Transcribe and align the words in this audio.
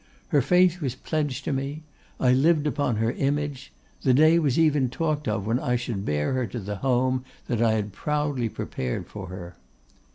'Her 0.29 0.41
faith 0.41 0.81
was 0.81 0.95
pledged 0.95 1.43
to 1.45 1.53
me; 1.53 1.83
I 2.19 2.33
lived 2.33 2.65
upon 2.65 2.95
her 2.95 3.11
image; 3.11 3.71
the 4.01 4.15
day 4.15 4.39
was 4.39 4.57
even 4.57 4.89
talked 4.89 5.27
of 5.27 5.45
when 5.45 5.59
I 5.59 5.75
should 5.75 6.05
bear 6.05 6.33
her 6.33 6.47
to 6.47 6.59
the 6.59 6.77
home 6.77 7.23
that 7.45 7.61
I 7.61 7.73
had 7.73 7.93
proudly 7.93 8.49
prepared 8.49 9.05
for 9.05 9.27
her. 9.27 9.57